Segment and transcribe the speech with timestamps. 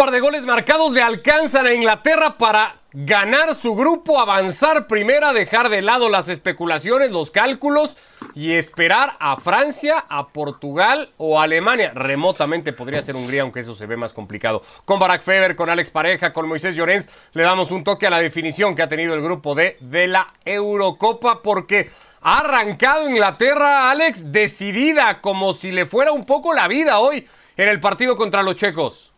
[0.00, 5.68] par de goles marcados le alcanzan a Inglaterra para ganar su grupo, avanzar primera, dejar
[5.68, 7.98] de lado las especulaciones, los cálculos
[8.34, 11.92] y esperar a Francia, a Portugal o a Alemania.
[11.94, 14.62] Remotamente podría ser Hungría, aunque eso se ve más complicado.
[14.86, 18.20] Con Barack Feber, con Alex Pareja, con Moisés Llorens, le damos un toque a la
[18.20, 21.90] definición que ha tenido el grupo D de la Eurocopa porque
[22.22, 27.28] ha arrancado Inglaterra, Alex, decidida, como si le fuera un poco la vida hoy
[27.58, 29.09] en el partido contra los checos.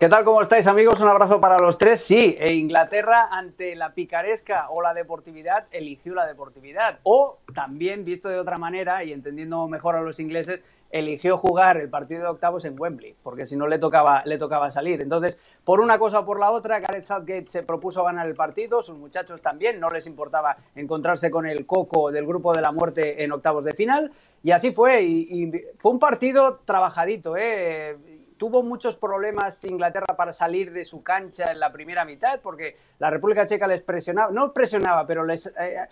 [0.00, 0.24] ¿Qué tal?
[0.24, 0.98] ¿Cómo estáis amigos?
[1.02, 2.00] Un abrazo para los tres.
[2.00, 7.00] Sí, e Inglaterra ante la picaresca o la deportividad eligió la deportividad.
[7.02, 11.90] O también, visto de otra manera y entendiendo mejor a los ingleses, eligió jugar el
[11.90, 15.02] partido de octavos en Wembley, porque si no le tocaba, le tocaba salir.
[15.02, 18.80] Entonces, por una cosa o por la otra, Gareth Southgate se propuso ganar el partido,
[18.80, 23.22] sus muchachos también, no les importaba encontrarse con el coco del grupo de la muerte
[23.22, 24.10] en octavos de final,
[24.42, 27.98] y así fue, y, y fue un partido trabajadito, ¿eh?
[28.40, 33.10] Tuvo muchos problemas Inglaterra para salir de su cancha en la primera mitad, porque la
[33.10, 35.86] República Checa les presionaba, no presionaba, pero les eh,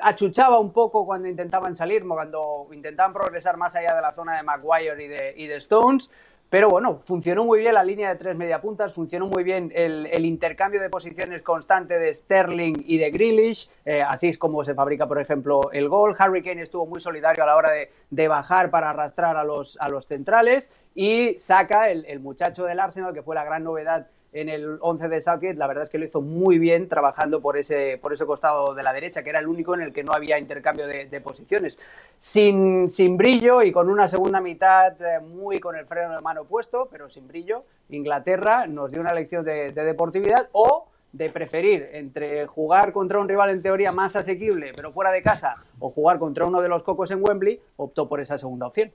[0.00, 4.42] achuchaba un poco cuando intentaban salir, cuando intentaban progresar más allá de la zona de
[4.42, 6.10] Maguire y de, y de Stones.
[6.52, 10.82] Pero bueno, funcionó muy bien la línea de tres mediapuntas, funcionó muy bien el, intercambio
[10.82, 15.18] de posiciones constante de Sterling y de Grealish, eh, así es como se fabrica, por
[15.18, 16.14] ejemplo, el gol.
[16.18, 20.70] Harry Kane estuvo muy solidario a la hora de, bajar para arrastrar a los, centrales
[20.94, 25.20] y saca el muchacho del Arsenal, que fue la gran novedad en el 11 de
[25.20, 28.74] Southgate, la verdad es que lo hizo muy bien trabajando por ese, por ese costado
[28.74, 31.78] de la derecha, que era el único en el que no había intercambio de, posiciones.
[32.18, 36.44] Sin, sin, brillo y con una segunda mitad eh, muy con el freno de mano
[36.44, 41.90] puesto, pero sin brillo, Inglaterra nos dio una lección de, de deportividad o de preferir
[41.92, 46.18] entre jugar contra un rival en teoría más asequible, pero fuera de casa, o jugar
[46.18, 48.90] contra uno de los cocos en Wembley, optó por esa segunda opción.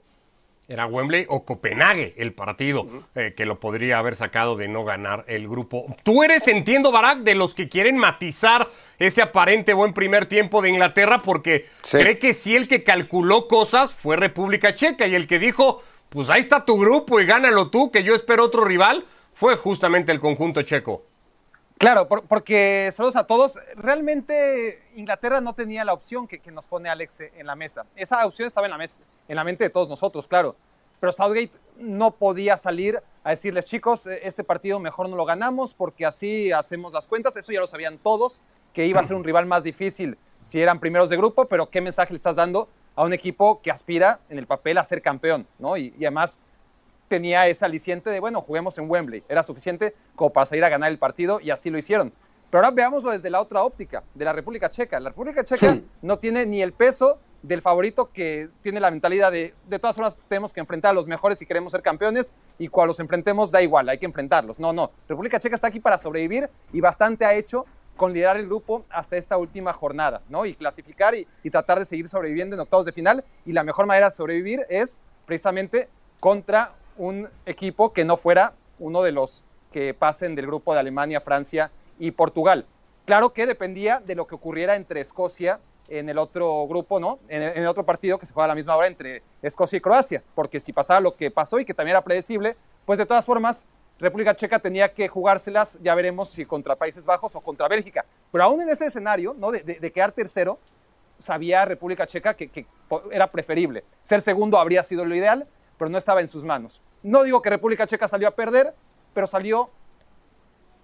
[0.70, 5.24] Era Wembley o Copenhague el partido eh, que lo podría haber sacado de no ganar
[5.26, 5.86] el grupo.
[6.02, 10.68] Tú eres, entiendo, Barack, de los que quieren matizar ese aparente buen primer tiempo de
[10.68, 15.38] Inglaterra porque cree que si el que calculó cosas fue República Checa y el que
[15.38, 19.56] dijo, pues ahí está tu grupo y gánalo tú, que yo espero otro rival, fue
[19.56, 21.07] justamente el conjunto checo.
[21.78, 23.58] Claro, porque saludos a todos.
[23.76, 27.86] Realmente Inglaterra no tenía la opción que, nos pone Alex en la mesa.
[27.94, 30.56] Esa opción estaba en la, mesa, en la mente de todos nosotros, claro.
[30.98, 35.72] Pero Southgate no podía salir a decirles, chicos, e, este partido mejor no lo ganamos
[35.72, 37.36] porque así hacemos las cuentas.
[37.36, 38.40] Eso ya lo sabían todos,
[38.72, 41.80] que iba a ser un rival más difícil si eran primeros de grupo, pero ¿qué
[41.80, 45.46] mensaje le estás dando a un equipo que aspira en el papel a ser campeón?
[45.60, 45.76] ¿no?
[45.76, 46.40] y además
[47.08, 49.24] tenía ese aliciente de, bueno, juguemos en Wembley.
[49.28, 52.12] Era suficiente como para salir a ganar el partido y así lo hicieron.
[52.50, 55.00] Pero ahora veámoslo desde la otra óptica, de la República Checa.
[55.00, 59.54] La República Checa no tiene ni el peso del favorito que tiene la mentalidad de,
[59.68, 62.88] de todas formas, tenemos que enfrentar a los mejores si queremos ser campeones y cuando
[62.88, 64.58] los enfrentemos da igual, hay que enfrentarlos.
[64.58, 64.90] No, no.
[65.08, 67.64] República Checa está aquí para sobrevivir y bastante ha hecho
[67.96, 70.46] con liderar el grupo hasta esta última jornada, ¿no?
[70.46, 73.24] Y clasificar y, y tratar de seguir sobreviviendo en octavos de final.
[73.44, 75.88] Y la mejor manera de sobrevivir es precisamente
[76.20, 81.20] contra un equipo que no fuera uno de los que pasen del grupo de Alemania,
[81.20, 82.66] Francia y Portugal.
[83.06, 87.18] Claro que dependía de lo que ocurriera entre Escocia en el otro grupo, ¿no?
[87.28, 90.22] En el, otro partido que se juega a la misma hora entre Escocia y Croacia,
[90.34, 93.64] porque si pasaba lo que pasó y que también era predecible, pues de todas formas
[93.98, 98.04] República Checa tenía que jugárselas, ya veremos si contra Países Bajos o contra Bélgica.
[98.30, 99.50] Pero aún en ese escenario, ¿no?
[99.50, 100.58] De, quedar tercero,
[101.18, 102.66] sabía República Checa que,
[103.10, 103.84] era preferible.
[104.02, 106.82] Ser segundo habría sido lo ideal, pero no estaba en sus manos.
[107.02, 108.74] No digo que República Checa salió a perder,
[109.14, 109.70] pero salió,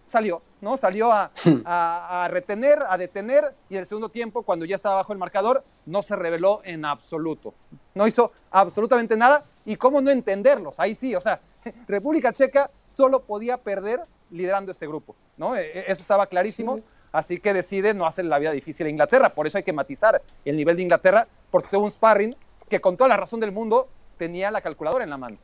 [0.06, 0.76] salió, ¿no?
[0.76, 1.62] Salió hmm.
[1.66, 5.64] a, retener, a detener, y en el segundo tiempo, cuando ya estaba bajo el marcador,
[5.86, 7.54] no se reveló en absoluto.
[7.94, 11.40] No hizo absolutamente nada, y cómo no entenderlos, ahí sí, o sea,
[11.88, 14.00] República Checa solo podía perder
[14.30, 15.56] liderando este grupo, ¿no?
[15.56, 16.80] E, e, eso estaba clarísimo.
[17.12, 19.32] Así que decide no hacer la vida difícil a Inglaterra.
[19.32, 22.34] Por eso hay que matizar el nivel de Inglaterra, porque tuvo un sparring
[22.68, 25.38] que con toda la razón del mundo tenía la calculadora en la mano.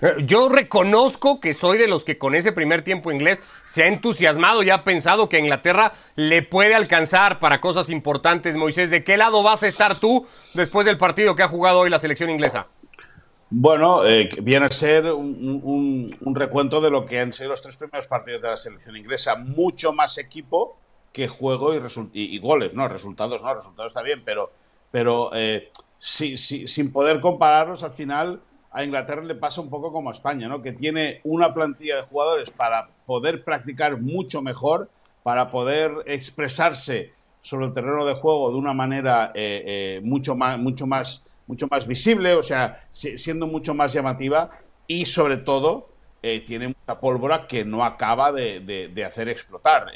[0.00, 3.86] Eh, yo reconozco que soy de los que con ese primer tiempo inglés se ha
[3.86, 8.56] entusiasmado y ha pensado que Inglaterra le puede alcanzar para cosas importantes.
[8.56, 11.90] Moisés, ¿de qué lado vas a estar tú después del partido que ha jugado hoy
[11.90, 12.66] la selección inglesa?
[13.52, 18.06] Bueno, eh, viene a ser un, recuento de lo que han sido los tres primeros
[18.06, 19.34] partidos de la selección inglesa.
[19.34, 20.78] Mucho más equipo
[21.12, 21.74] que juego
[22.12, 22.86] y, goles, ¿no?
[22.86, 24.52] Resultados, no, resultados está bien, pero,
[24.92, 25.68] pero eh,
[26.00, 28.40] sin poder compararlos al final
[28.72, 30.62] a Inglaterra le pasa un poco como a España, ¿no?
[30.62, 34.88] Que tiene una plantilla de jugadores para poder practicar mucho mejor,
[35.22, 40.58] para poder expresarse sobre el terreno de juego de una manera eh, eh, mucho más,
[40.58, 44.50] mucho más, mucho más visible, o sea, siendo mucho más llamativa
[44.86, 45.88] y sobre todo
[46.22, 49.86] eh, tiene mucha pólvora que no acaba de, hacer explotar.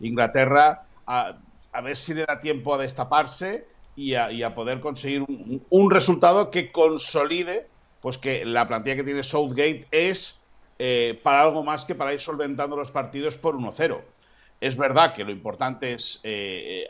[0.00, 1.36] Inglaterra, a,
[1.82, 5.24] ver si le da tiempo a destaparse y a, poder conseguir
[5.70, 7.68] un, resultado que consolide
[8.00, 10.40] pues que la plantilla que tiene Southgate es
[11.22, 14.00] para algo más que para ir solventando los partidos por 1-0.
[14.60, 16.20] Es verdad que lo importante es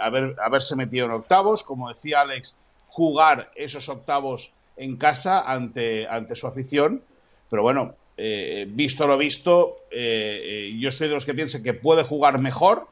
[0.01, 2.57] haber, haberse metido en octavos, como decía Alex,
[2.89, 7.03] jugar esos octavos en casa ante, ante su afición,
[7.51, 10.41] pero bueno, eh, visto lo visto, eh,
[10.71, 12.89] eh, yo soy de los que piensan que puede jugar mejor,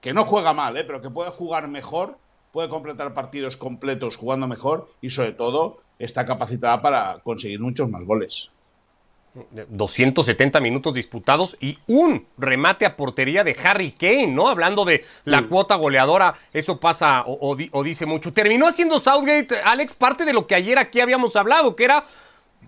[0.00, 2.16] que, no juega mal, pero que puede jugar mejor,
[2.52, 8.04] puede completar partidos completos jugando mejor y sobre todo está capacitada para conseguir muchos más
[8.04, 8.50] goles.
[9.68, 14.48] 270 minutos disputados y un remate a portería de Harry Kane, ¿no?
[14.48, 18.32] Hablando de la cuota goleadora, eso pasa o, dice mucho.
[18.32, 22.04] Terminó haciendo Southgate, Alex, parte de lo que ayer aquí habíamos hablado, que era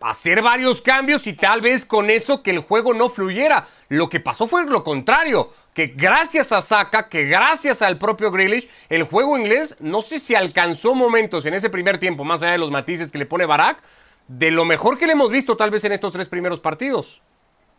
[0.01, 3.67] hacer varios cambios y tal vez con eso que el juego no fluyera.
[3.89, 8.69] Lo que pasó fue lo contrario, que gracias a Saka, que gracias al propio Grealish,
[8.89, 12.59] el juego inglés no sé si alcanzó momentos en ese primer tiempo, más allá de
[12.59, 13.83] los matices que le pone Barak,
[14.27, 17.21] de lo mejor que le hemos visto tal vez en estos tres primeros partidos.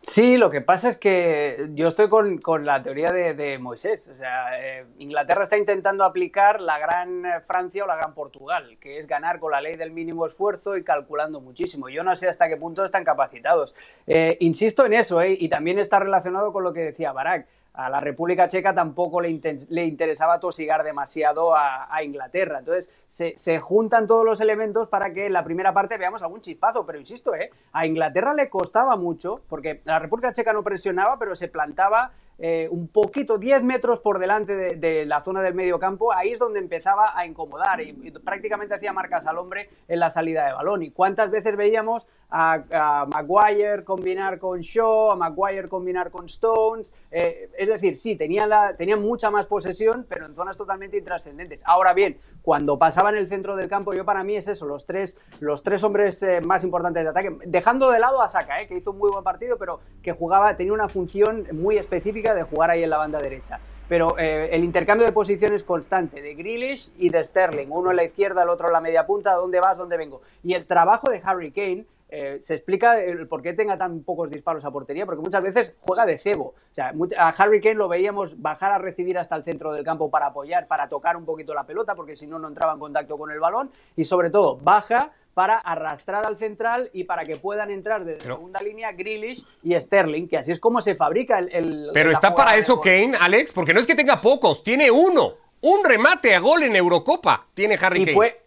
[0.03, 4.07] Sí, lo que pasa es que yo estoy con, la teoría de, Moisés.
[4.07, 8.77] O sea, eh, Inglaterra está intentando aplicar la gran eh, Francia o la gran Portugal,
[8.80, 11.88] que es ganar con la ley del mínimo esfuerzo y calculando muchísimo.
[11.88, 13.75] Yo no sé hasta qué punto están capacitados.
[14.07, 18.00] Eh, insisto en eso, y también está relacionado con lo que decía Barak a la
[18.00, 22.59] República Checa tampoco le, interesaba tosigar demasiado a, Inglaterra.
[22.59, 26.85] Entonces, se, juntan todos los elementos para que en la primera parte veamos algún chispazo.
[26.85, 27.50] Pero insisto, ¿eh?
[27.71, 32.12] a Inglaterra le costaba mucho, porque la República Checa no presionaba, pero se plantaba
[32.43, 36.39] eh, un poquito, 10 metros por delante de, la zona del medio campo, ahí es
[36.39, 40.81] donde empezaba a incomodar y, prácticamente hacía marcas al hombre en la salida de balón.
[40.81, 46.95] ¿Y cuántas veces veíamos a, Maguire combinar con Shaw, a Maguire combinar con Stones?
[47.11, 51.61] Eh, es decir, sí, tenían, la, tenían mucha más posesión, pero en zonas totalmente intrascendentes.
[51.67, 55.15] Ahora bien, cuando pasaban el centro del campo, yo para mí es eso, los tres,
[55.41, 58.91] los tres hombres eh, más importantes de ataque, dejando de lado a Saka, que hizo
[58.91, 62.83] un muy buen partido, pero que jugaba, tenía una función muy específica de jugar ahí
[62.83, 63.59] en la banda derecha.
[63.87, 68.05] Pero eh, el intercambio de posiciones constante de Grealish y de Sterling, uno en la
[68.05, 70.21] izquierda, el otro en la media punta, ¿dónde vas, dónde vengo?
[70.43, 72.97] Y el trabajo de Harry Kane, eh, se explica
[73.29, 76.53] por qué tenga tan pocos disparos a portería, porque muchas veces juega de cebo.
[76.71, 80.09] O sea, a Harry Kane lo veíamos bajar a recibir hasta el centro del campo
[80.09, 83.17] para apoyar, para tocar un poquito la pelota, porque si no, no entraba en contacto
[83.17, 83.71] con el balón.
[83.95, 88.59] Y sobre todo, baja para arrastrar al central y para que puedan entrar de segunda
[88.59, 91.89] línea Grealish y Sterling, que así es como se fabrica el...
[91.93, 95.35] Pero está para eso Kane, Alex, porque no es que tenga pocos, tiene uno.
[95.61, 98.13] Un remate a gol en Eurocopa tiene Harry Kane.
[98.13, 98.41] Fue,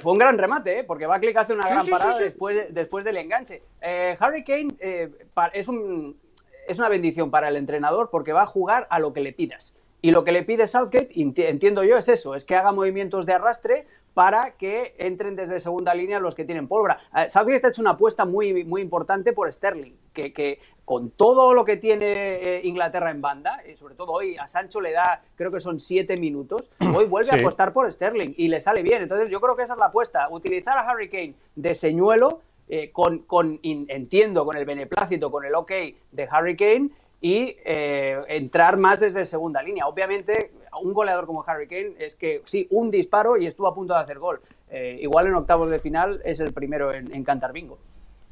[0.00, 0.84] fue un gran remate, ¿eh?
[0.84, 3.62] porque clic hace una gran parada después, después del enganche.
[3.80, 5.10] Eh, Harry Kane eh,
[5.52, 6.18] es, un,
[6.66, 9.74] es una bendición para el entrenador porque va a jugar a lo que le pidas.
[10.00, 13.32] Y lo que le pide Southgate, entiendo yo, es eso, es que haga movimientos de
[13.32, 16.98] arrastre para que entren desde segunda línea los que tienen pólvora.
[17.14, 21.64] Eh, Southgate ha hecho una apuesta muy, muy importante por Sterling, que, con todo lo
[21.64, 25.50] que tiene eh, Inglaterra en banda, y sobre todo hoy a Sancho le da, creo
[25.50, 29.02] que son siete minutos, hoy vuelve a apostar por Sterling y le sale bien.
[29.02, 32.90] Entonces yo creo que esa es la apuesta, utilizar a Harry Kane de señuelo, eh,
[32.92, 35.70] con, con entiendo, con el beneplácito, con el ok
[36.12, 36.90] de Harry Kane,
[37.20, 39.86] y entrar más desde segunda línea.
[39.86, 40.50] Obviamente,
[40.82, 44.00] un goleador como Harry Kane es que sí, un disparo y estuvo a punto de
[44.00, 44.40] hacer gol.
[44.68, 47.78] Eh, igual en octavos de final es el primero en, cantar bingo.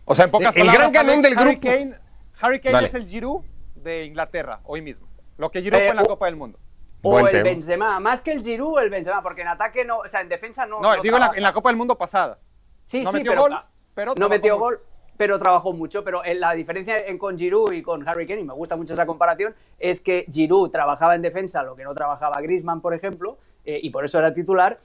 [0.04, 1.94] O sea, en pocas el gran ganón del Harry Kane,
[2.40, 3.44] Harry Kane es el Giroud
[3.76, 5.06] de Inglaterra hoy mismo.
[5.38, 6.58] Lo que Giroud fue en la eh, Copa del Mundo.
[7.02, 10.20] O el Benzema, más que el Giroud, el Benzema, porque en ataque no, o sea,
[10.20, 10.80] en defensa no.
[10.80, 12.38] No, digo en la, Copa del Mundo pasada.
[12.84, 13.58] Sí, sí, pero, gol,
[13.94, 14.80] pero no metió gol
[15.16, 16.04] pero trabajó mucho.
[16.04, 18.94] Pero eh, la diferencia en, con Giroud y con Harry Kane, y me gusta mucho
[18.94, 23.38] esa comparación, es que Giroud trabajaba en defensa lo que no trabajaba Griezmann, por ejemplo,
[23.64, 24.78] eh, y por eso era titular.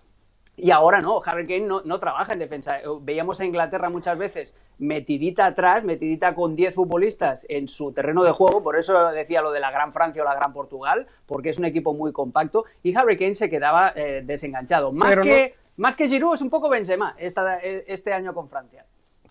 [0.60, 2.80] Y ahora no, Harry Kane no, trabaja en defensa.
[2.80, 8.24] Eh, veíamos a Inglaterra muchas veces metidita atrás, metidita con 10 futbolistas en su terreno
[8.24, 11.50] de juego, por eso decía lo de la Gran Francia o la Gran Portugal, porque
[11.50, 14.92] es un equipo muy compacto, y Harry Kane se quedaba desenganchado.
[14.92, 18.86] Más que, más que Giroud es un poco Benzema este año con Francia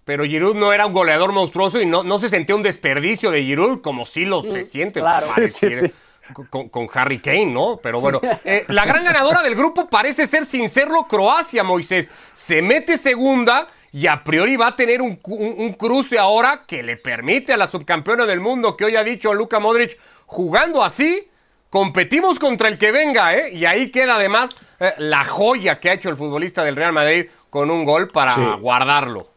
[0.07, 3.43] pero Giroud no era un goleador monstruoso y no, no se sentía un desperdicio de
[3.43, 5.27] Giroud como sí lo se siente claro.
[6.49, 7.81] Con, Harry Kane, ¿no?
[7.83, 12.11] Pero bueno, eh, la gran ganadora del grupo parece ser, sin serlo, Croacia, Moisés.
[12.35, 15.17] Se mete segunda y a priori va a tener un,
[15.77, 19.59] cruce ahora que le permite a la subcampeona del mundo, que hoy ha dicho Luka
[19.59, 21.29] Modric, jugando así,
[21.69, 23.53] competimos contra el que venga, ¿eh?
[23.53, 27.27] Y ahí queda además eh, la joya que ha hecho el futbolista del Real Madrid
[27.51, 29.36] con un gol para guardarlo.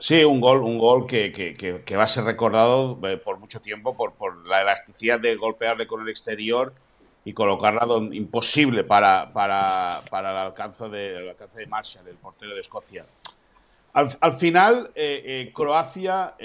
[0.00, 3.60] Sí, un gol, un gol que, que, que, va a ser recordado eh, por mucho
[3.60, 6.72] tiempo por, por, la elasticidad de golpearle con el exterior
[7.24, 12.14] y colocarla donde, imposible para, para, para el, alcance de, el alcance de Marshall, el
[12.14, 13.06] portero de Escocia.
[13.92, 16.36] Al, al final, eh, eh, Croacia,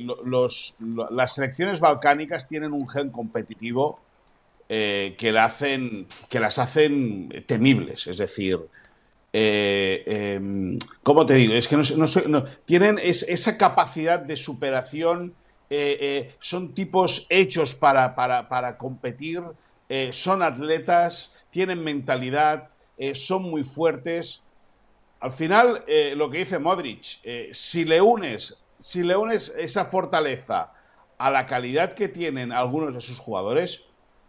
[0.00, 0.76] los,
[1.10, 4.00] las selecciones balcánicas tienen un gen competitivo
[4.66, 8.08] que, la hacen, que las hacen temibles.
[8.08, 8.58] Es decir,
[9.38, 11.52] eh, em, ¿cómo te digo?
[11.52, 15.34] Es que no, tienen esa capacidad de superación,
[15.68, 19.42] eh, eh, son tipos hechos para, para, competir,
[20.12, 22.70] son atletas, tienen mentalidad,
[23.12, 24.42] son muy fuertes.
[25.20, 27.20] Al final, lo que dice Modric,
[27.52, 30.72] si le unes, si le unes esa fortaleza
[31.18, 33.82] a la calidad que tienen algunos de sus jugadores,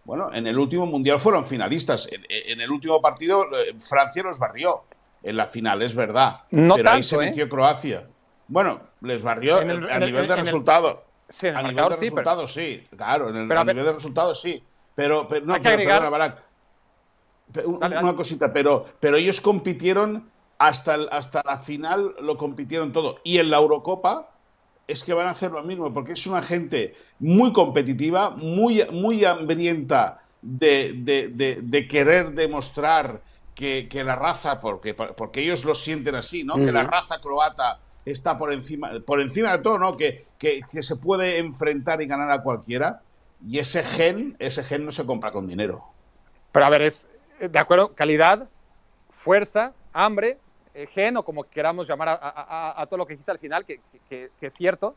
[0.03, 2.09] bueno, en el último mundial fueron finalistas.
[2.11, 3.45] En, el último partido,
[3.79, 4.83] Francia los barrió
[5.23, 6.41] en la final, es verdad.
[6.49, 7.49] pero ahí se metió ¿eh?
[7.49, 8.07] Croacia.
[8.47, 11.03] Bueno, les barrió a nivel de resultado.
[11.53, 12.87] a nivel de resultados, sí.
[12.95, 14.63] Claro, en el, a, nivel de resultados, sí.
[14.95, 16.43] Pero, pero no, perdona,
[17.65, 23.19] una cosita, pero, pero ellos compitieron hasta, hasta la final, lo compitieron todo.
[23.23, 24.31] Y en la Eurocopa
[24.87, 29.23] es que van a hacer lo mismo, porque es una gente muy competitiva, muy, muy
[29.25, 33.21] hambrienta de, de, de querer demostrar
[33.57, 36.55] que, la raza, porque, porque ellos lo sienten así, ¿no?
[36.55, 39.97] Que la raza croata está por encima, por encima de todo, ¿no?
[39.97, 43.01] Que, que, se puede enfrentar y ganar a cualquiera.
[43.43, 45.83] Y ese gen, ese gen no se compra con dinero.
[46.51, 47.07] Pero a ver, es,
[47.39, 48.47] de acuerdo, calidad,
[49.09, 50.37] fuerza, hambre,
[50.75, 54.29] eh, gen o como queramos llamar a, todo lo que dijiste al final, que, que,
[54.39, 54.95] es cierto,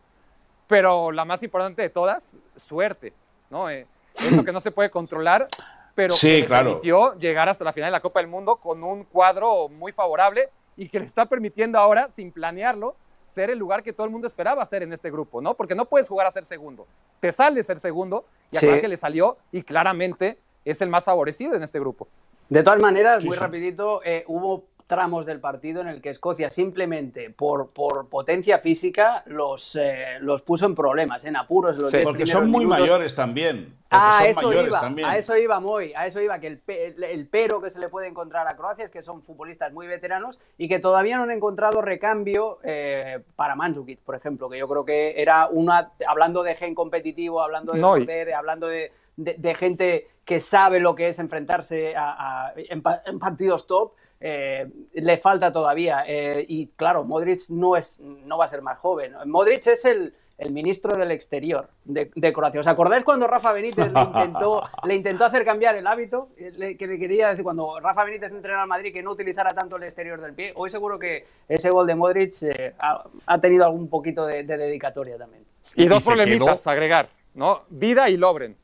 [0.66, 3.14] pero la más importante de todas, suerte,
[3.48, 3.70] ¿no?
[3.70, 3.86] Eh,
[4.16, 5.48] eso que no se puede controlar,
[5.94, 9.04] pero que le permitió llegar hasta la final de la Copa del Mundo con un
[9.04, 13.92] cuadro muy favorable y que le está permitiendo ahora, sin planearlo, ser el lugar que
[13.92, 15.54] todo el mundo esperaba ser en este grupo, ¿no?
[15.54, 16.86] Porque no puedes jugar a ser segundo.
[17.20, 21.54] Te sale ser segundo y a Croacia le salió y claramente es el más favorecido
[21.54, 22.08] en este grupo.
[22.48, 27.30] De todas maneras, muy rapidito, eh, hubo tramos del partido en el que Escocia simplemente
[27.30, 31.78] por, por potencia física los, eh, los puso en problemas, en apuros.
[31.78, 33.78] Los porque son muy mayores también.
[33.88, 36.60] Ah, a eso iba, a eso iba muy, a eso iba, que el,
[37.04, 40.40] el, pero que se le puede encontrar a Croacia es que son futbolistas muy veteranos
[40.58, 44.84] y que todavía no han encontrado recambio eh, para Mandzukic, por ejemplo, que yo creo
[44.84, 50.40] que era una, hablando de gen competitivo, hablando de poder, hablando de, de, gente que
[50.40, 56.04] sabe lo que es enfrentarse a, en partidos top, eh, le falta todavía.
[56.06, 59.14] Eh, y claro, Modric no, es, no va a ser más joven.
[59.26, 60.14] Modric es el,
[60.50, 62.60] ministro del Exterior de, Croacia.
[62.60, 66.30] ¿Os acordáis cuando Rafa Benítez le intentó, le intentó hacer cambiar el hábito?
[66.34, 69.82] que le quería decir, cuando Rafa Benítez entrenó al Madrid, que no utilizara tanto el
[69.82, 70.52] exterior del pie.
[70.56, 75.44] Hoy seguro que ese gol de Modric eh, ha, tenido algún poquito de, dedicatoria también.
[75.74, 77.64] Y dos problemitas a agregar, ¿no?
[77.68, 78.56] Vida y Lobren.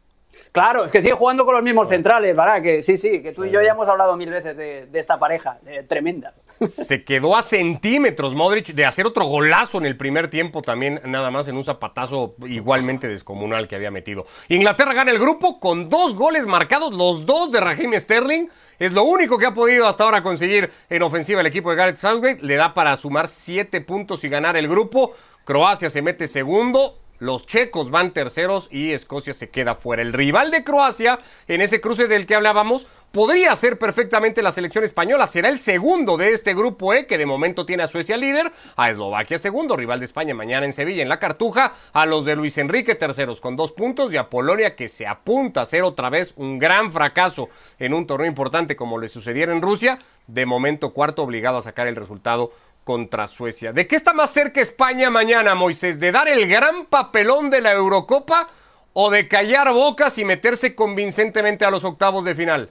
[0.56, 2.62] Claro, es que sigue jugando con los mismos centrales, ¿verdad?
[2.62, 5.58] Que sí, sí, que tú y yo ya hemos hablado mil veces de, esta pareja,
[5.86, 6.32] tremenda.
[6.66, 11.30] Se quedó a centímetros Modric de hacer otro golazo en el primer tiempo también, nada
[11.30, 14.24] más en un zapatazo igualmente descomunal que había metido.
[14.48, 18.48] Inglaterra gana el grupo con dos goles marcados, los dos de Raheem Sterling.
[18.78, 21.98] Es lo único que ha podido hasta ahora conseguir en ofensiva el equipo de Gareth
[21.98, 22.38] Southgate.
[22.40, 25.12] Le da para sumar siete puntos y ganar el grupo.
[25.44, 30.02] Croacia se mete segundo, los checos van terceros y Escocia se queda fuera.
[30.02, 31.18] El rival de Croacia,
[31.48, 35.26] en ese cruce del que hablábamos, podría ser perfectamente la selección española.
[35.26, 38.90] Será el segundo de este grupo E, que de momento tiene a Suecia líder, a
[38.90, 42.58] Eslovaquia segundo, rival de España mañana en Sevilla, en la Cartuja, a los de Luis
[42.58, 46.34] Enrique terceros con dos puntos y a Polonia que se apunta a ser otra vez
[46.36, 49.98] un gran fracaso en un torneo importante como le sucediera en Rusia.
[50.26, 52.50] De momento cuarto obligado a sacar el resultado
[52.86, 53.72] contra Suecia.
[53.72, 55.98] ¿De qué está más cerca España mañana, Moisés?
[55.98, 58.48] ¿De dar el gran papelón de la Eurocopa
[58.92, 62.70] o de callar bocas y meterse convincentemente a los octavos de final?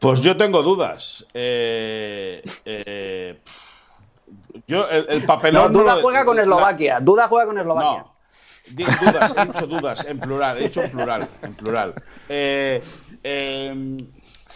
[0.00, 1.24] Pues yo tengo dudas.
[1.32, 3.38] Eh, eh,
[4.66, 5.72] yo el, papelón.
[5.72, 6.98] duda juega con Eslovaquia.
[6.98, 8.04] duda juega con Eslovaquia.
[8.74, 11.94] No, dudas, he dicho dudas, en plural, he dicho en plural, en plural.
[12.28, 12.82] Eh,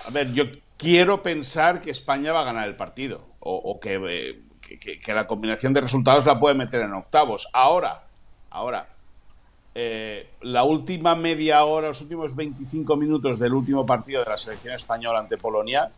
[0.04, 5.14] a ver, yo quiero pensar que España va a ganar el partido o, eh, que,
[5.14, 7.48] la combinación de resultados la puede meter en octavos.
[7.52, 8.04] Ahora,
[8.50, 8.88] ahora,
[9.74, 14.74] eh, la última media hora, los últimos 25 minutos del último partido de la selección
[14.74, 15.90] española ante Polonia,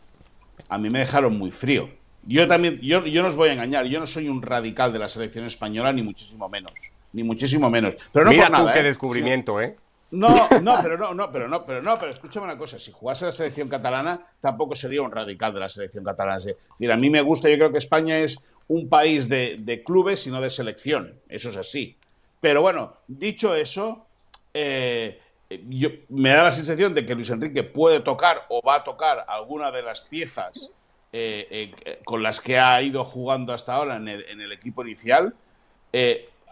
[0.68, 1.88] a mí me dejaron muy frío.
[2.24, 4.98] Yo también, yo, yo no os voy a engañar, yo no soy un radical de
[4.98, 6.90] la selección española, ni muchísimo menos.
[7.12, 7.96] Ni muchísimo menos.
[8.12, 8.82] Pero no Mira por nada, qué ¿eh?
[8.82, 9.76] descubrimiento, ¿eh?
[10.10, 13.26] No, no, pero no, no, pero no, pero no, pero escúchame una cosa, si jugase
[13.26, 16.38] la selección catalana, tampoco sería un radical de la selección catalana.
[16.38, 18.38] Es a mí me gusta, yo creo que España es
[18.68, 21.20] un país de, clubes, sino de selección.
[21.28, 21.96] Eso es así.
[22.40, 24.06] Pero bueno, dicho eso,
[24.54, 25.20] eh,
[25.68, 29.26] yo, me da la sensación de que Luis Enrique puede tocar o va a tocar
[29.28, 30.70] alguna de las piezas
[31.12, 35.34] eh, eh, con las que ha ido jugando hasta ahora en el, equipo inicial.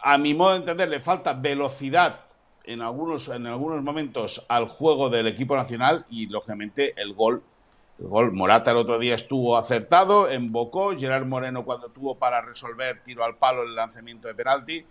[0.02, 2.25] A mi modo de entender, le falta velocidad
[2.66, 7.42] en algunos, en algunos momentos al juego del equipo nacional y, lógicamente, el gol.
[7.98, 13.02] El gol, Morata el otro día estuvo acertado, embocó, Gerard Moreno cuando tuvo para resolver
[13.02, 14.84] tiro al palo el lanzamiento de penalti.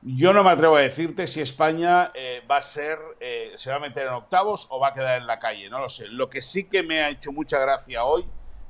[0.00, 3.76] Yo no me atrevo a decirte si España eh, va a ser, eh, se va
[3.76, 6.08] a meter en octavos o va a quedar en la calle, no lo sé.
[6.08, 8.24] Lo que sí que me ha hecho mucha gracia hoy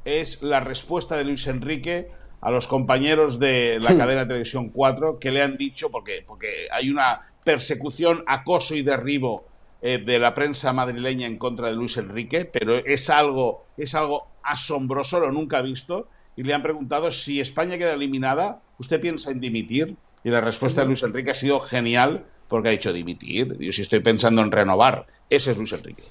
[0.04, 2.10] es la respuesta de Luis Enrique
[2.40, 6.90] a los compañeros de la cadena Televisión 4 que le han dicho, porque, porque hay
[6.90, 9.46] una persecución, acoso y derribo
[9.80, 14.28] eh, de la prensa madrileña en contra de Luis Enrique, pero es algo, es algo
[14.42, 19.40] asombroso, lo nunca visto, y le han preguntado si España queda eliminada, ¿usted piensa en
[19.40, 19.96] dimitir?
[20.24, 23.82] Y la respuesta de Luis Enrique ha sido genial, porque ha dicho dimitir, yo sí
[23.82, 26.04] estoy pensando en renovar, ese es Luis Enrique.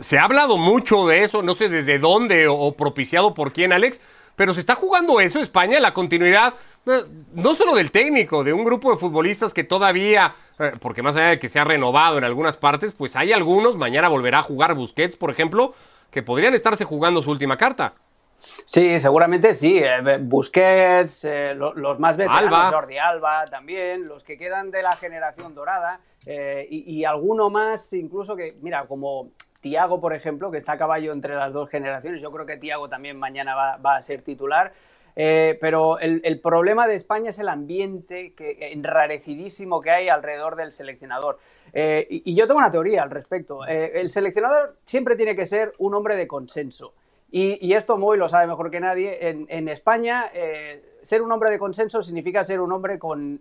[0.00, 4.00] Se ha hablado mucho de eso, no sé desde dónde o propiciado por quién, Alex,
[4.36, 6.54] pero se está jugando eso España, la continuidad,
[6.86, 11.16] eh, no solo del técnico, de un grupo de futbolistas que todavía, eh, porque más
[11.16, 14.42] allá de que se ha renovado en algunas partes, pues hay algunos, mañana volverá a
[14.42, 15.74] jugar Busquets, por ejemplo,
[16.10, 17.94] que podrían estarse jugando su última carta.
[18.36, 19.78] Sí, seguramente sí.
[19.78, 22.70] Eh, Busquets, eh, lo- los más veteranos, Alba.
[22.70, 27.92] Jordi Alba también, los que quedan de la generación dorada eh, y, y alguno más
[27.92, 29.30] incluso que, mira, como
[29.64, 32.20] Tiago, por ejemplo, que está a caballo entre las dos generaciones.
[32.20, 34.72] Yo creo que Tiago también mañana va, a ser titular.
[35.16, 40.70] Eh, pero el, problema de España es el ambiente que, enrarecidísimo que hay alrededor del
[40.70, 41.38] seleccionador.
[41.72, 43.66] Eh, y, yo tengo una teoría al respecto.
[43.66, 46.92] Eh, el seleccionador siempre tiene que ser un hombre de consenso.
[47.30, 49.16] Y, esto Moy lo sabe mejor que nadie.
[49.48, 50.26] En, España,
[51.00, 53.40] ser un hombre de consenso significa ser un hombre con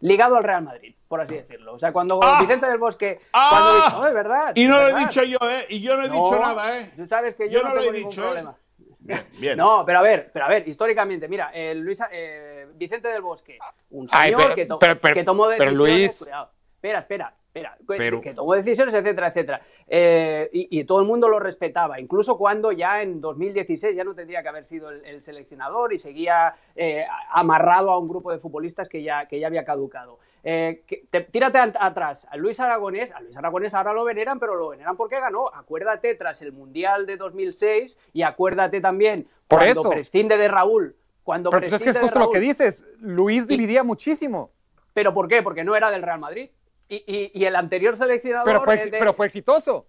[0.00, 1.74] ligado al Real Madrid, por así decirlo.
[1.74, 2.38] O sea, cuando ¡Ah!
[2.40, 3.48] Vicente del Bosque, ¡Ah!
[3.88, 4.52] cuando no, es verdad.
[4.54, 5.66] Y no lo he dicho yo, ¿eh?
[5.68, 6.92] Y yo no he No, dicho nada, ¿eh?
[6.96, 8.24] Tú sabes que yo, Yo no no, lo he tengo dicho, ¿eh?
[8.26, 8.56] problema.
[9.00, 9.56] Bien, bien.
[9.56, 13.58] No, pero a ver, pero a ver, históricamente, mira, eh, Luis, eh, Vicente del Bosque,
[13.90, 15.78] un Ay, señor pero- que, to- pero- pero- que tomó pero decisiones.
[16.00, 19.60] Luis- cuidado, espera, espera, espera, que- Pero- que tomó decisiones, etcétera, etcétera.
[19.88, 24.14] Eh, y, y todo el mundo lo respetaba, incluso cuando ya en 2016 ya no
[24.14, 28.38] tendría que haber sido el, el seleccionador y seguía eh, amarrado a un grupo de
[28.38, 30.20] futbolistas que ya, que ya había caducado.
[30.44, 34.38] Eh, que- te- tírate a- atrás, a Luis Aragonés, a Luis Aragonés ahora lo veneran,
[34.38, 35.48] pero lo veneran porque ganó.
[35.52, 39.90] Acuérdate tras el Mundial de 2006 y acuérdate también Por cuando eso.
[39.90, 40.94] prescinde de Raúl.
[41.24, 42.86] Cuando Pero pues es que es justo lo que dices.
[43.00, 44.50] Luis dividía muchísimo.
[44.94, 45.42] ¿Pero por qué?
[45.42, 46.50] Porque no era del Real Madrid.
[46.88, 48.46] Y, y- y el anterior seleccionador.
[48.46, 49.86] Pero fue, de- pero fue exitoso.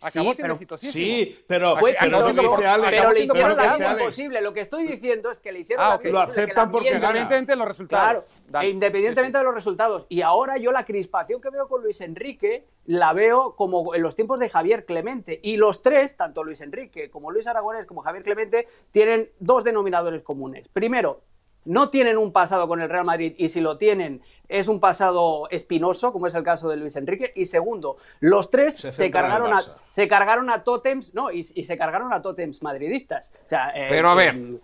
[0.00, 1.04] Sí, Acabó siendo pero- exitosísimo.
[1.04, 4.40] Sí, pero, Fue pero siendo dice Alex, pero le hicieron la lo que vida imposible.
[4.42, 6.90] Lo que estoy diciendo es que le hicieron Ah, la vida Lo aceptan porque.
[6.90, 8.24] Independientemente de los resultados.
[8.48, 9.40] Claro, e independientemente Sí, sí.
[9.40, 10.06] de los resultados.
[10.08, 14.14] Y ahora yo la crispación que veo con Luis Enrique la veo como en los
[14.14, 15.40] tiempos de Javier Clemente.
[15.42, 20.22] Y los tres, tanto Luis Enrique como Luis Aragonés como Javier Clemente, tienen dos denominadores
[20.22, 20.68] comunes.
[20.68, 21.22] Primero,
[21.64, 25.48] no tienen un pasado con el Real Madrid y si lo tienen es un pasado
[25.50, 27.32] espinoso, como es el caso de Luis Enrique.
[27.34, 31.76] Y segundo, los tres Se cargaron a, se cargaron a tótems, no, y, y se
[31.76, 33.32] cargaron a tótems madridistas.
[33.46, 34.34] O sea, eh, Pero a ver.
[34.36, 34.56] eh,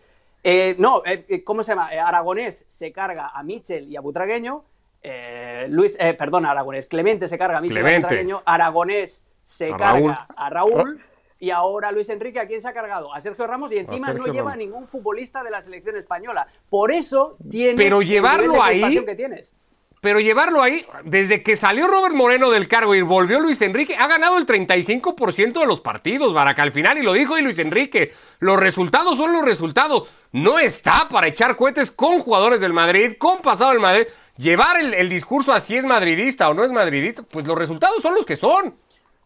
[0.42, 1.92] eh, no, eh, ¿cómo se llama?
[1.94, 4.64] Eh, Aragonés se carga a Michel y a Butragueño.
[5.02, 6.86] eh, Luis, eh, perdón, Aragonés.
[6.86, 7.98] Clemente se carga a Michel y a.
[8.00, 8.42] Butragueño.
[8.46, 10.14] Aragonés se A carga Raúl.
[10.36, 11.00] a Raúl.
[11.44, 13.12] Y ahora Luis Enrique, ¿a quién se ha cargado?
[13.12, 14.56] A Sergio Ramos y encima no lleva Ramos.
[14.56, 16.46] ningún futbolista de la selección española.
[16.70, 19.54] Por eso tienes Pero llevarlo ahí- que tienes.
[20.00, 24.06] Pero llevarlo ahí, desde que salió Robert Moreno del cargo y volvió Luis Enrique, ha
[24.06, 28.12] ganado el 35% de los partidos, Baraca, al final, y lo dijo y Luis Enrique.
[28.38, 30.08] Los resultados son los resultados.
[30.32, 34.06] No está para echar cohetes con jugadores del Madrid, con pasado del Madrid.
[34.36, 38.02] Llevar el, el discurso a si es madridista o no es madridista, pues los resultados
[38.02, 38.76] son los que son.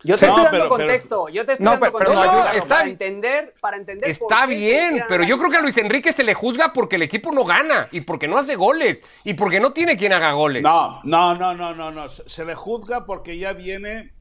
[0.04, 1.28] Yo te No, estoy dando pero- pero- contexto.
[1.28, 2.92] Yo te estoy No, dando pero- contexto no, para, está para bien.
[2.92, 5.60] entender, para entender por Está bien, pero yo creo que a.
[5.60, 9.02] Luis Enrique se le juzga porque el equipo no gana y porque no hace goles
[9.24, 10.62] y porque no tiene quien haga goles.
[10.62, 12.08] No, no, no, no, no, no.
[12.08, 14.12] Se le juzga porque ya viene.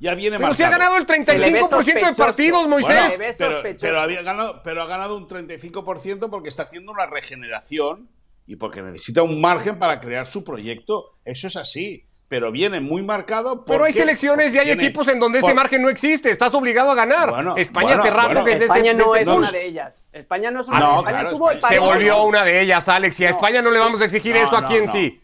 [0.00, 0.92] Ya viene pero si ha marcado.
[0.94, 3.18] ganado el Se le ve 35% de partidos, Moisés.
[3.38, 8.08] Bueno, pero había ganado, pero ha ganado un 35% porque está haciendo una regeneración
[8.46, 11.18] y porque necesita un margen para crear su proyecto.
[11.24, 12.06] Eso es así.
[12.30, 13.64] Pero viene muy marcado.
[13.64, 16.30] Pero hay selecciones y hay tiene- equipos en donde ese margen no existe.
[16.30, 17.28] Estás obligado a ganar.
[17.30, 18.44] Bueno, España bueno, hace rato bueno.
[18.44, 20.00] que es de ese- España no es no una de ellas.
[20.12, 20.98] España no es una Ah, de no, ellas.
[21.08, 23.18] España claro, tuvo el Se paréntesis- volvió una de ellas, Alex.
[23.18, 23.34] Y a No.
[23.36, 24.92] España no le vamos a exigir No, eso a no, quién no.
[24.92, 25.20] sí.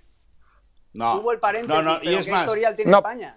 [0.95, 2.97] No, Tuvo el paréntesis, no, no, y pero es ¿qué más, historial tiene No.
[2.99, 3.37] España?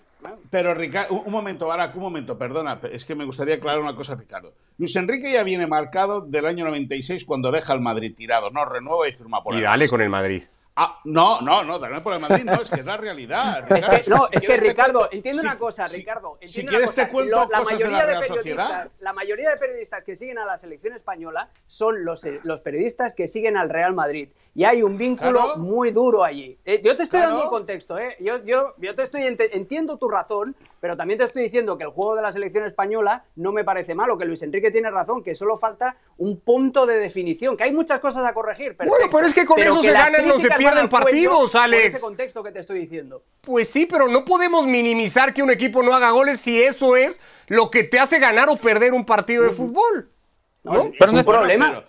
[0.50, 4.16] pero Ricardo, un, momento, Barack, un momento, perdona, es que me gustaría aclarar una cosa,
[4.16, 4.54] Ricardo.
[4.80, 9.08] Luis Enrique ya viene marcado del año 96 cuando deja el Madrid tirado, no renueva
[9.08, 10.44] y firma por Y el dale con el Madrid.
[10.82, 13.66] Ah, no, no, no, dale por el Madrid, no, es que es la realidad.
[13.70, 16.38] Es Ricardo, que, no, si es que Ricardo, cuento- entiendo si- una cosa, si- Ricardo.
[16.42, 17.06] Si quieres cosa.
[17.06, 18.68] te cuento Lo- la de mayoría la de Real Sociedad.
[18.70, 22.62] periodistas, la mayoría de periodistas que siguen a la selección española son los, eh, los
[22.62, 24.30] periodistas que siguen al Real Madrid.
[24.60, 25.56] Y hay un vínculo Claro.
[25.60, 26.58] muy duro allí.
[26.66, 27.32] Eh, yo te estoy Claro.
[27.32, 28.18] dando el contexto, ¿eh?
[28.20, 31.92] Yo, yo, yo te estoy entiendo tu razón, pero también te estoy diciendo que el
[31.92, 35.34] juego de la selección española no me parece malo, que Luis Enrique tiene razón, que
[35.34, 38.76] solo falta un punto de definición, que hay muchas cosas a corregir.
[38.76, 41.94] Bueno, perfecto, pero es que con eso se ganan, no se pierden partidos, por Alex.
[41.94, 43.24] ese contexto que te estoy diciendo.
[43.40, 47.22] Pues sí, pero no podemos minimizar que un equipo no haga goles si eso es
[47.48, 50.10] lo que te hace ganar o perder un partido de fútbol.
[50.66, 50.80] No, ¿No?
[50.84, 51.68] es Pero un no es- problema.
[51.70, 51.84] pero-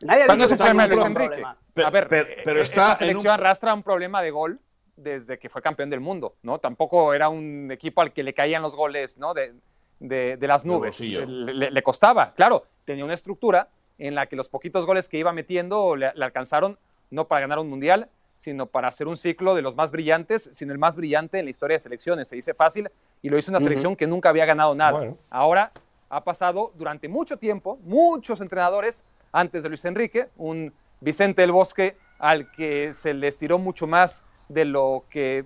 [0.00, 1.58] Nadie ha dicho un que problema es un problema.
[1.76, 4.20] Pero- a ver, pero- eh, pero eh, está esta en selección un- arrastra un problema
[4.22, 4.58] de gol
[4.96, 6.58] desde que fue campeón del mundo, ¿no?
[6.58, 9.34] Tampoco era un equipo al que le caían los goles, ¿no?
[9.34, 9.54] De,
[10.00, 10.90] de- de las nubes.
[10.98, 11.24] bolsillo.
[11.26, 15.96] Le, costaba, claro, tenía una estructura en la que los poquitos goles que iba metiendo
[15.96, 16.78] le, le alcanzaron
[17.10, 20.72] no para ganar un mundial, sino para hacer un ciclo de los más brillantes, sino
[20.72, 22.28] el más brillante en la historia de selecciones.
[22.28, 22.90] Se dice fácil
[23.22, 24.92] y lo hizo una selección que nunca había ganado nada.
[24.98, 25.18] Bueno.
[25.30, 25.72] Ahora
[26.08, 31.96] ha pasado durante mucho tiempo, muchos entrenadores antes de Luis Enrique, un Vicente del Bosque
[32.18, 35.44] al que se le estiró mucho más de lo que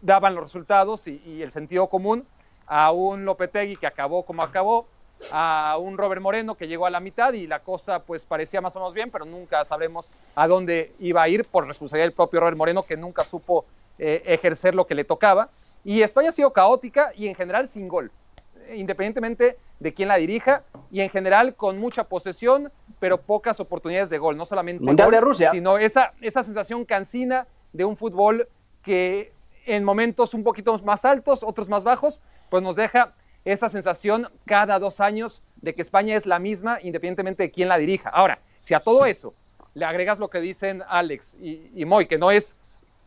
[0.00, 2.26] daban los resultados y, el sentido común,
[2.66, 4.86] a un Lopetegui que acabó como acabó,
[5.32, 8.76] a un Robert Moreno que llegó a la mitad y la cosa pues parecía más
[8.76, 12.40] o menos bien, pero nunca sabremos a dónde iba a ir por responsabilidad del propio
[12.40, 13.66] Robert Moreno que nunca supo
[13.98, 15.50] eh, ejercer lo que le tocaba.
[15.84, 18.12] Y España ha sido caótica y en general sin gol,
[18.72, 24.18] independientemente de quién la dirija y en general con mucha posesión, pero pocas oportunidades de
[24.18, 25.50] gol, no solamente Mundial gol, de Rusia.
[25.50, 28.48] sino esa, esa sensación cansina de un fútbol
[28.82, 29.32] que
[29.66, 34.78] en momentos un poquito más altos, otros más bajos, pues nos deja esa sensación cada
[34.78, 38.08] dos años de que España es la misma independientemente de quién la dirija.
[38.10, 39.34] Ahora, si a todo eso
[39.74, 42.56] le agregas lo que dicen Alex y, y Moy, que no es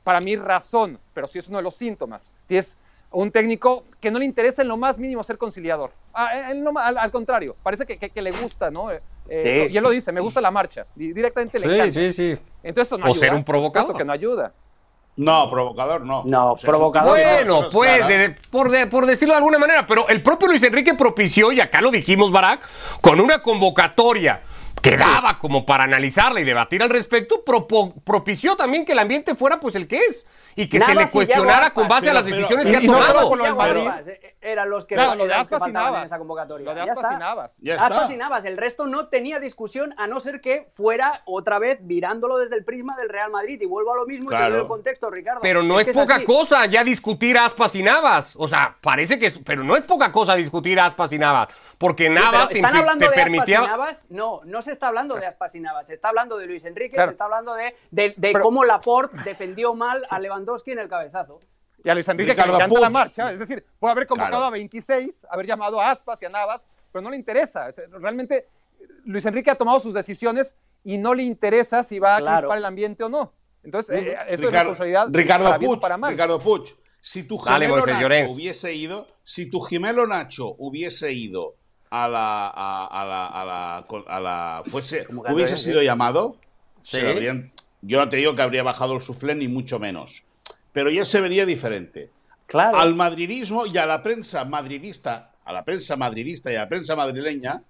[0.04, 2.78] para mí razón, pero sí es uno de los síntomas, es
[3.12, 5.92] un técnico que no le interesa en lo más mínimo ser conciliador.
[6.14, 8.90] Ah, en lo ma- al, al contrario, parece que, que- que le gusta, ¿no?
[9.30, 9.74] Eh, Sí.
[9.74, 11.94] Y él lo dice, me gusta la marcha, di- directamente le encanta.
[11.94, 12.42] Sí, sí, sí.
[12.64, 13.20] Entonces no O ayuda.
[13.20, 13.98] ser un provocador.
[13.98, 14.54] que no ayuda.
[15.18, 16.24] No, provocador no.
[16.26, 20.48] No, provocador Bueno, pues, de- por, de- por decirlo de alguna manera, pero el propio
[20.48, 22.62] Luis Enrique propició, y acá lo dijimos, Barack,
[23.02, 24.42] con una convocatoria
[24.82, 29.36] que daba como para analizarla y debatir al respecto, propo- propició también que el ambiente
[29.36, 31.72] fuera pues el que es y que se le cuestionara Aspas.
[31.72, 33.34] con base a las decisiones pero- que ha no tomado.
[33.86, 36.66] Aspas, eh, eran los que, Claro, lo de eran los que Aspas en esa convocatoria.
[36.66, 37.58] Lo de Aspas y Navas.
[37.62, 38.14] Ya Aspas está.
[38.14, 42.38] y Navas, el resto no tenía discusión a no ser que fuera otra vez virándolo
[42.38, 43.62] desde el prisma del Real Madrid.
[43.62, 44.54] Y vuelvo a lo mismo y te Claro.
[44.54, 45.42] doy el contexto, Ricardo.
[45.42, 46.26] Pero no es, poca así.
[46.26, 48.34] cosa ya discutir aspas y Navas.
[48.36, 51.50] O sea, parece que es, pero no es poca cosa discutir aspas y Navas.
[51.78, 53.60] Porque Sí, Navas pero te, ¿Están impi- hablando te de permitía.
[53.60, 54.06] Aspas y Navas?
[54.10, 55.88] No, no se está hablando de Aspas y Navas.
[55.88, 57.10] Se está hablando de Luis Enrique, Claro.
[57.10, 60.88] se está hablando de, de, de Pero- cómo Laporte defendió mal a Lewandowski en el
[60.90, 61.40] cabezazo.
[61.84, 63.32] Y a Luis Enrique que Ricardo le encanta la marcha.
[63.32, 64.46] Es decir, puede haber convocado Claro.
[64.46, 67.70] a 26, haber llamado a Aspas y a Navas, pero no le interesa.
[67.70, 68.48] Es- Realmente
[69.06, 72.66] Luis Enrique ha tomado sus decisiones y no le interesa si va a crispar el
[72.66, 73.34] ambiente o no.
[73.64, 76.12] Entonces, eh, eso es Ricardo, responsabilidad Ricardo para Puig, para mal.
[76.12, 76.64] Ricardo Puig,
[77.00, 81.56] si tu Dale, gemelo Nacho hubiese ido, si tu gemelo Nacho hubiese ido
[81.92, 83.78] a la, a, a la, a la,
[84.08, 86.38] a la- fuese, hubiese sido llamado,
[86.82, 87.00] Sí.
[87.02, 87.52] lo habrían-
[87.82, 90.24] yo no te digo que habría bajado el suflé ni mucho menos,
[90.72, 92.10] pero ya se vería diferente.
[92.48, 92.78] Claro.
[92.80, 96.96] Al madridismo y a la prensa madridista, a la prensa madridista y a la prensa
[96.96, 97.62] madrileña,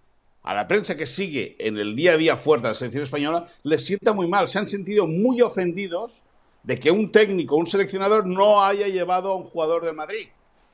[0.43, 3.47] a la prensa que sigue en el día a día fuerte a la selección española,
[3.63, 4.47] les sienta muy mal.
[4.47, 6.23] Se han sentido muy ofendidos
[6.63, 10.29] de que un técnico, un seleccionador, no haya llevado a un jugador del Madrid.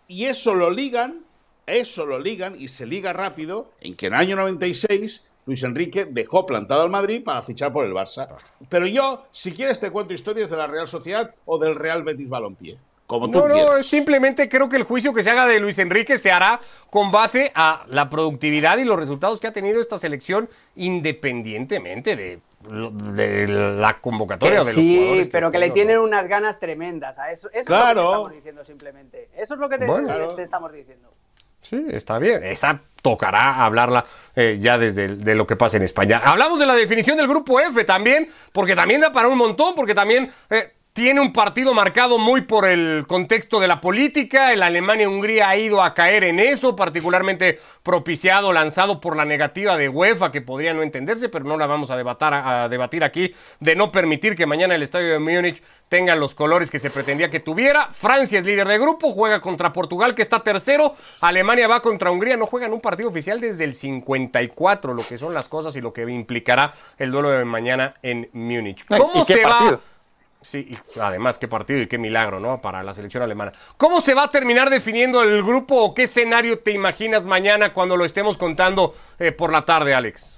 [0.07, 1.25] Y eso lo ligan,
[1.67, 6.05] eso lo ligan y se liga rápido en que en el año 96 Luis Enrique
[6.05, 8.27] dejó plantado al Madrid para fichar por el Barça.
[8.69, 12.27] Pero yo, si quieres, te cuento historias de la Real Sociedad o del Real Betis
[12.27, 12.77] Balompié.
[13.05, 13.85] Como tú No, no, quieras.
[13.85, 17.53] simplemente creo que el juicio que se haga de Luis Enrique se hará con base
[17.55, 22.41] a la productividad y los resultados que ha tenido esta selección independientemente de,
[23.47, 25.73] la convocatoria Que de los sí, jugadores pero que le no.
[25.73, 27.17] tienen unas ganas tremendas.
[27.19, 27.93] A eso, eso es lo Claro.
[27.93, 29.29] que te estamos diciendo simplemente.
[29.37, 30.07] Eso es lo que te, Bueno.
[30.07, 30.35] te- Claro.
[30.35, 31.13] te estamos diciendo.
[31.69, 32.43] Sí, está bien.
[32.43, 36.21] Esa tocará hablarla eh, ya desde de lo que pasa en España.
[36.23, 39.93] Hablamos de la definición del grupo F también, porque también da para un montón, porque
[39.93, 44.51] también eh, tiene un partido marcado muy por el contexto de la política.
[44.51, 49.89] El Alemania-Hungría ha ido a caer en eso, particularmente propiciado, lanzado por la negativa de
[49.89, 53.75] UEFA, que podría no entenderse, pero no la vamos a, debatar, a debatir aquí, de
[53.75, 57.41] no permitir que mañana el estadio de Múnich tenga los colores que se pretendía que
[57.41, 57.89] tuviera.
[57.93, 60.95] Francia es líder de grupo, juega contra Portugal, que está tercero.
[61.21, 65.35] Alemania va contra Hungría, no juegan un partido oficial desde el 54, lo que son
[65.35, 68.83] las cosas y lo que implicará el duelo de mañana en Múnich.
[68.87, 69.79] ¿Cómo se va?
[70.41, 72.61] Sí, y además qué partido y qué milagro, ¿no?
[72.61, 73.51] Para la selección alemana.
[73.75, 77.97] ¿Cómo se va a terminar definiendo el grupo o qué escenario te imaginas mañana cuando
[77.97, 80.37] lo estemos contando eh, por la tarde, Alex?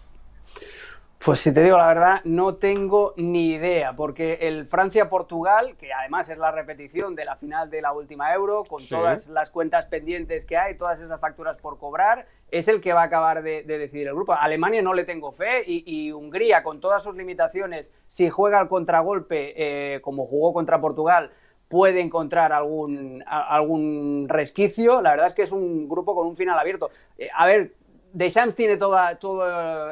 [1.24, 6.30] Pues si te digo la verdad, no tengo ni idea, porque el Francia-Portugal, que además
[6.30, 10.46] es la repetición de la final de la última Euro, con todas las cuentas pendientes
[10.46, 14.08] que hay, todas esas facturas por cobrar, es el que va a acabar de, decidir
[14.08, 14.34] el grupo.
[14.34, 19.54] Alemania no le tengo fe y, Hungría, con todas sus limitaciones, si juega al contragolpe
[19.56, 21.32] eh, como jugó contra Portugal,
[21.68, 25.02] puede encontrar algún, algún resquicio.
[25.02, 26.90] La verdad es que es un grupo con un final abierto.
[27.18, 27.74] Eh, a ver,
[28.12, 29.17] Deschamps tiene toda,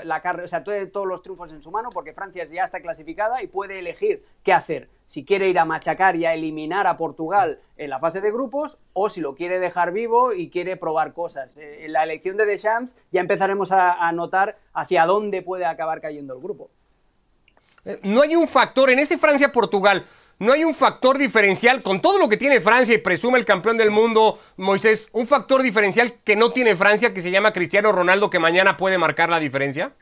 [0.03, 3.47] la o sea, todos los triunfos en su mano porque Francia ya está clasificada y
[3.47, 4.88] puede elegir qué hacer.
[5.06, 8.77] Si quiere ir a machacar y a eliminar a Portugal en la fase de grupos
[8.93, 11.56] o si lo quiere dejar vivo y quiere probar cosas.
[11.58, 16.01] Eh, en la elección de Deschamps ya empezaremos a, a notar hacia dónde puede acabar
[16.01, 16.69] cayendo el grupo.
[17.86, 20.03] Eh, no hay un factor en ese Francia-Portugal
[20.39, 23.78] no hay un factor diferencial, con todo lo que tiene Francia y presume el campeón
[23.78, 28.30] del mundo, Moisés, un factor diferencial que no tiene Francia, que se llama Cristiano Ronaldo,
[28.30, 29.93] que mañana puede marcar la diferencia?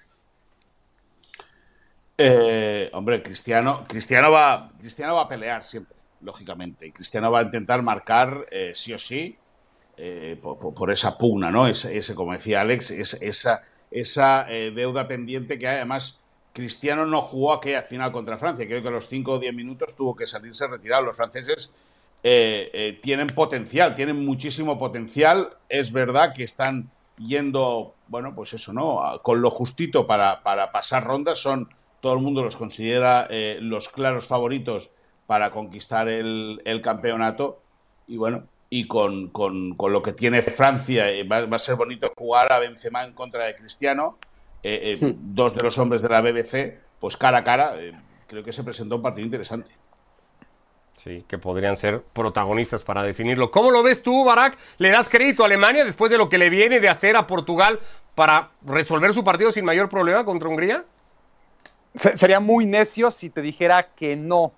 [2.17, 6.87] Eh, hombre, Cristiano, Cristiano, va, Cristiano va a pelear siempre, lógicamente.
[6.87, 9.37] Y Cristiano va a intentar marcar eh, sí o sí
[9.95, 11.67] eh, por, esa pugna, ¿no?
[11.67, 16.19] Ese, como decía Alex, esa, esa deuda pendiente que hay, además
[16.55, 18.65] Cristiano no jugó aquella final contra Francia.
[18.65, 21.03] Creo que a los 5 o 10 minutos tuvo que salirse retirado.
[21.03, 21.69] Los franceses
[22.23, 25.49] eh, eh, tienen potencial, tienen muchísimo potencial.
[25.67, 29.01] Es verdad que están yendo, bueno, pues eso, ¿no?
[29.21, 30.41] Con lo justito para,
[30.71, 31.39] pasar rondas.
[31.39, 31.67] Son,
[31.99, 34.91] todo el mundo los considera eh, los claros favoritos
[35.27, 37.59] para conquistar el, campeonato.
[38.07, 39.29] Y bueno, y con,
[39.77, 43.57] lo que tiene Francia, va, va, a ser bonito jugar a Benzema en contra de
[43.57, 44.17] Cristiano.
[44.67, 47.93] Eh, eh, dos de los hombres de la BBC, pues cara a cara, eh,
[48.25, 49.69] creo que se presentó un partido interesante.
[50.95, 53.51] Sí, que podrían ser protagonistas para definirlo.
[53.51, 54.57] ¿Cómo lo ves tú, Barak?
[54.79, 57.79] ¿Le das crédito a Alemania después de lo que le viene de hacer a Portugal
[58.15, 60.83] para resolver su partido sin mayor problema contra Hungría?
[61.93, 64.53] Sería muy necio si te dijera que no,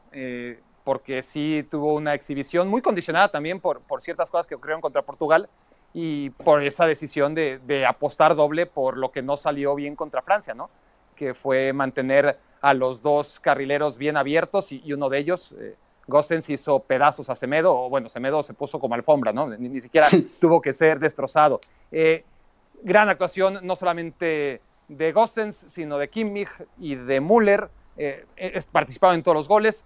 [0.86, 5.02] porque sí tuvo una exhibición muy condicionada también por, por ciertas cosas que ocurrieron contra
[5.02, 5.50] Portugal
[6.00, 10.54] y por esa decisión de, apostar doble por lo que no salió bien contra Francia,
[10.54, 10.70] ¿no?
[11.16, 16.52] Que fue mantener a los dos carrileros bien abiertos y, uno de ellos, eh, Gossens,
[16.52, 19.48] hizo pedazos a Semedo, o bueno, Semedo se puso como alfombra, ¿no?
[19.48, 20.08] Ni, siquiera
[20.40, 21.62] tuvo que ser destrozado.
[21.92, 22.24] Eh,
[22.84, 28.24] gran actuación, no solamente de Gossens, sino de Kimmich y de Müller, eh,
[28.72, 29.84] participado en todos los goles.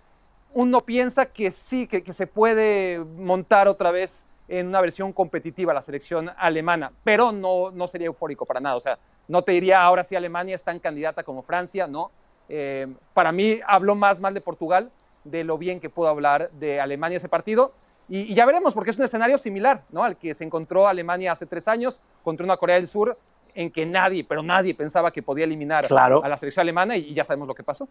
[0.54, 5.74] Uno piensa que sí, que, que se puede montar otra vez en una versión competitiva
[5.74, 8.76] la selección alemana, pero no, no sería eufórico para nada.
[8.76, 12.12] O sea, no te diría ahora si Alemania es tan candidata como Francia, no.
[12.50, 14.92] Eh, para mí habló más mal de Portugal,
[15.24, 17.74] de lo bien que pudo hablar de Alemania ese partido.
[18.10, 20.04] Y, y, ya veremos, porque es un escenario similar ¿no?
[20.04, 23.18] al que se encontró Alemania hace tres años contra una Corea del Sur
[23.56, 27.24] en que nadie, pero nadie pensaba que podía eliminar a la selección alemana y, ya
[27.24, 27.88] sabemos lo que pasó.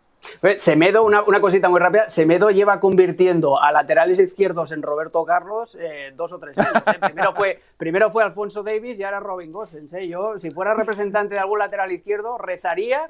[0.56, 5.76] Semedo, una, una, cosita muy rápida, Semedo lleva convirtiendo a laterales izquierdos en Roberto Carlos
[5.80, 6.82] eh, dos o tres años.
[6.86, 6.98] ¿eh?
[7.10, 9.92] Primero, fue, primero fue Alfonso Davis y ahora Robin Gosens.
[9.94, 10.08] ¿eh?
[10.08, 13.02] Yo, si fuera representante de algún lateral izquierdo, rezaría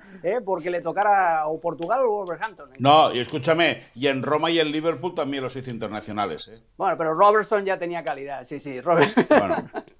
[0.44, 2.70] porque le tocara o Portugal o Wolverhampton.
[2.78, 6.62] No, y escúchame, y en Roma y en Liverpool también los hizo internacionales.
[6.76, 8.80] Bueno, pero Robertson ya tenía calidad, sí, sí.
[8.80, 9.14] Robert...
[9.28, 9.56] Bueno.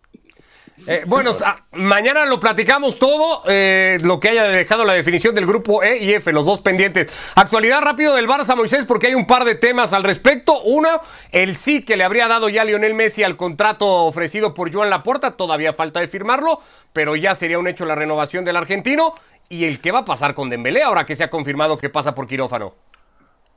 [0.86, 1.32] Eh, bueno,
[1.72, 6.14] mañana lo platicamos todo, eh, lo que haya dejado la definición del grupo E y
[6.14, 7.32] F, los dos pendientes.
[7.34, 10.60] Actualidad rápido del Barça, Moisés, porque hay un par de temas al respecto.
[10.62, 10.88] Uno,
[11.32, 15.32] el sí que le habría dado ya Lionel Messi al contrato ofrecido por Joan Laporta,
[15.32, 16.60] todavía falta de firmarlo,
[16.92, 19.14] pero ya sería un hecho la renovación del argentino.
[19.48, 22.14] Y el que va a pasar con Dembélé ahora que se ha confirmado que pasa
[22.14, 22.74] por quirófano.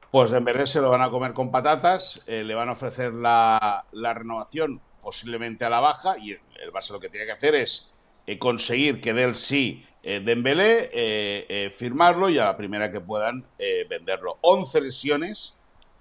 [0.10, 3.84] Pues Dembélé se lo van a comer con patatas, eh, le van a ofrecer la
[3.94, 7.92] renovación posiblemente a la baja y el Barça lo que tiene que hacer es
[8.26, 13.00] eh, conseguir que dé el sí eh, Dembélé, eh, firmarlo y a la primera que
[13.00, 13.46] puedan
[13.90, 14.38] venderlo.
[14.42, 15.56] 11 lesiones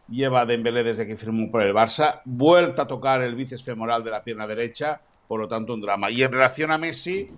[0.09, 4.11] lleva Dembélé desde que firmó por el Barça, vuelta a tocar el bíceps femoral de
[4.11, 6.11] la pierna derecha, por lo tanto un drama.
[6.11, 7.31] Y en relación a Messi,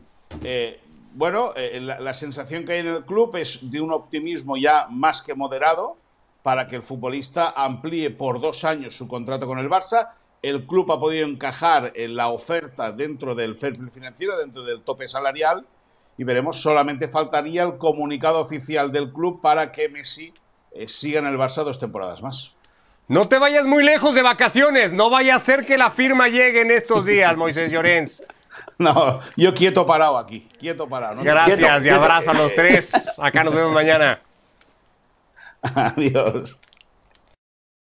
[1.12, 5.20] bueno, la, la, sensación que hay en el club es de un optimismo ya más
[5.20, 5.98] que moderado,
[6.44, 10.10] para que el futbolista amplíe por dos años su contrato con el Barça.
[10.44, 14.82] El club ha podido encajar en la oferta dentro del fair play financiero, dentro del
[14.82, 15.66] tope salarial,
[16.18, 20.34] y veremos, solamente faltaría el comunicado oficial del club para que Messi
[20.72, 22.52] eh, siga en el Barça dos temporadas más.
[23.08, 26.60] No te vayas muy lejos de vacaciones, no vaya a ser que la firma llegue
[26.60, 28.22] en estos días, Moisés Llorens.
[28.78, 31.16] No, yo quieto parado aquí, quieto parado.
[31.16, 31.24] ¿no?
[31.24, 31.96] Gracias Quieto, y quieto.
[31.96, 32.92] abrazo a los tres.
[33.18, 34.20] Acá nos vemos mañana.
[35.62, 36.56] Adiós.